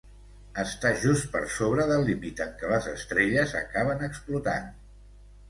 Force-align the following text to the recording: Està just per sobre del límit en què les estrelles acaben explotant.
Està 0.61 0.91
just 1.03 1.27
per 1.35 1.41
sobre 1.55 1.85
del 1.91 2.05
límit 2.07 2.41
en 2.47 2.55
què 2.63 2.73
les 2.73 2.89
estrelles 2.95 3.55
acaben 3.61 4.03
explotant. 4.11 4.69